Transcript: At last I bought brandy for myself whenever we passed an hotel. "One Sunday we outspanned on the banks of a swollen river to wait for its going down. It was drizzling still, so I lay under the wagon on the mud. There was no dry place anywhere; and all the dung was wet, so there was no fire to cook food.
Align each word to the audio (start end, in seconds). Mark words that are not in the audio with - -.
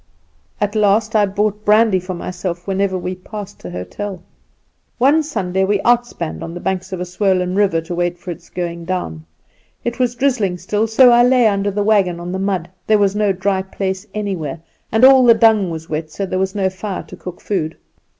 At 0.59 0.73
last 0.73 1.15
I 1.15 1.27
bought 1.27 1.63
brandy 1.63 1.99
for 1.99 2.15
myself 2.15 2.65
whenever 2.65 2.97
we 2.97 3.13
passed 3.13 3.63
an 3.65 3.73
hotel. 3.73 4.23
"One 4.97 5.21
Sunday 5.21 5.63
we 5.63 5.79
outspanned 5.85 6.41
on 6.41 6.55
the 6.55 6.59
banks 6.59 6.91
of 6.91 6.99
a 6.99 7.05
swollen 7.05 7.53
river 7.53 7.81
to 7.81 7.93
wait 7.93 8.17
for 8.17 8.31
its 8.31 8.49
going 8.49 8.85
down. 8.85 9.27
It 9.83 9.99
was 9.99 10.15
drizzling 10.15 10.57
still, 10.57 10.87
so 10.87 11.11
I 11.11 11.21
lay 11.21 11.45
under 11.45 11.69
the 11.69 11.83
wagon 11.83 12.19
on 12.19 12.31
the 12.31 12.39
mud. 12.39 12.67
There 12.87 12.97
was 12.97 13.15
no 13.15 13.31
dry 13.31 13.61
place 13.61 14.07
anywhere; 14.11 14.59
and 14.91 15.05
all 15.05 15.23
the 15.23 15.35
dung 15.35 15.69
was 15.69 15.87
wet, 15.87 16.09
so 16.09 16.25
there 16.25 16.39
was 16.39 16.55
no 16.55 16.67
fire 16.71 17.03
to 17.03 17.15
cook 17.15 17.39
food. 17.39 17.77